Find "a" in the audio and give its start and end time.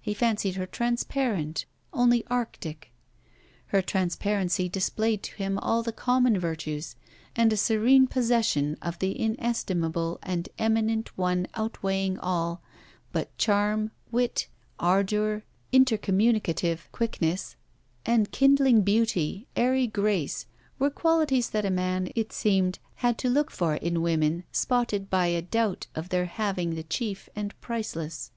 7.52-7.56, 21.64-21.70, 25.28-25.40